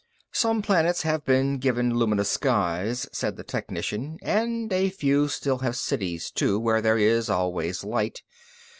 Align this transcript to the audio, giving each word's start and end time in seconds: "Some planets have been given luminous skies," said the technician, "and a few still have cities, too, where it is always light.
"Some 0.31 0.63
planets 0.63 1.03
have 1.03 1.23
been 1.25 1.59
given 1.59 1.93
luminous 1.95 2.31
skies," 2.31 3.07
said 3.11 3.35
the 3.37 3.43
technician, 3.43 4.17
"and 4.23 4.73
a 4.73 4.89
few 4.89 5.27
still 5.27 5.59
have 5.59 5.75
cities, 5.75 6.31
too, 6.31 6.59
where 6.59 6.77
it 6.79 6.85
is 6.99 7.29
always 7.29 7.83
light. 7.83 8.23